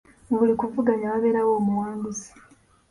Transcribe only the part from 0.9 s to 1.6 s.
wabeerawo